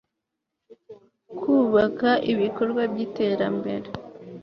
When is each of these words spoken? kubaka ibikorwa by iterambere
kubaka 1.39 2.09
ibikorwa 2.31 2.81
by 2.91 2.99
iterambere 3.05 3.87